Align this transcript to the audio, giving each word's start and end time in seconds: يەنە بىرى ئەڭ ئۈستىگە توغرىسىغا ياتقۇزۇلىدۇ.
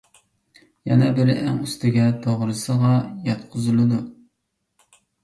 يەنە 0.91 1.09
بىرى 1.19 1.35
ئەڭ 1.41 1.59
ئۈستىگە 1.65 2.05
توغرىسىغا 2.23 2.95
ياتقۇزۇلىدۇ. 3.29 4.01